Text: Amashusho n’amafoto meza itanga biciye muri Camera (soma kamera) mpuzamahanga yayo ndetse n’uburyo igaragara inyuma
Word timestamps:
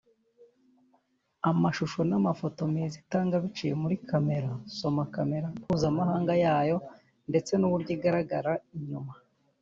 Amashusho 1.49 1.99
n’amafoto 2.09 2.61
meza 2.75 2.95
itanga 3.03 3.35
biciye 3.43 3.73
muri 3.81 3.95
Camera 4.09 4.51
(soma 4.77 5.03
kamera) 5.15 5.47
mpuzamahanga 5.57 6.33
yayo 6.43 6.77
ndetse 7.29 7.51
n’uburyo 7.55 7.91
igaragara 7.97 8.51
inyuma 8.77 9.13